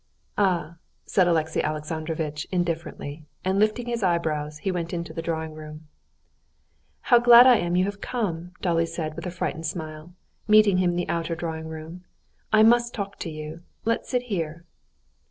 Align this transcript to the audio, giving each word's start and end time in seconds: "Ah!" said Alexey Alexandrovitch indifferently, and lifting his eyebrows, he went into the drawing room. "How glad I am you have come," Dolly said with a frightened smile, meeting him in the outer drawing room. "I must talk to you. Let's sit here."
"Ah!" 0.39 0.77
said 1.05 1.27
Alexey 1.27 1.61
Alexandrovitch 1.61 2.47
indifferently, 2.51 3.27
and 3.45 3.59
lifting 3.59 3.85
his 3.85 4.01
eyebrows, 4.01 4.57
he 4.57 4.71
went 4.71 4.93
into 4.95 5.13
the 5.13 5.21
drawing 5.21 5.53
room. 5.53 5.89
"How 7.01 7.19
glad 7.19 7.45
I 7.45 7.57
am 7.57 7.75
you 7.75 7.85
have 7.85 8.01
come," 8.01 8.53
Dolly 8.61 8.87
said 8.87 9.13
with 9.15 9.27
a 9.27 9.29
frightened 9.29 9.67
smile, 9.67 10.15
meeting 10.47 10.79
him 10.79 10.89
in 10.89 10.95
the 10.95 11.07
outer 11.07 11.35
drawing 11.35 11.67
room. 11.67 12.03
"I 12.51 12.63
must 12.63 12.95
talk 12.95 13.19
to 13.19 13.29
you. 13.29 13.61
Let's 13.85 14.09
sit 14.09 14.23
here." 14.23 14.65